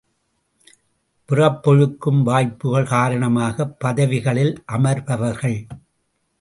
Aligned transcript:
பிறப்பொழுக்கம், 1.29 2.23
வாய்ப்புக்கள் 2.23 2.87
காரணமாகப் 2.87 3.79
பதவிகளில் 3.79 4.63
அமர்பவர்கள். 4.71 5.67